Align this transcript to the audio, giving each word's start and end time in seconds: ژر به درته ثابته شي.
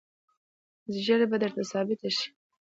ژر 1.05 1.21
به 1.29 1.37
درته 1.41 1.63
ثابته 1.71 2.09
شي. 2.17 2.27